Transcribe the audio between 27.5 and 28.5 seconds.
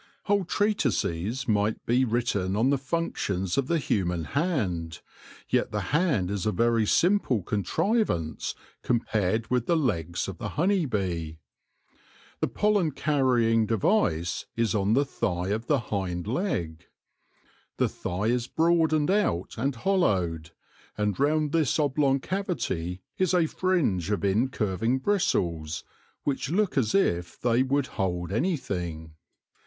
would hold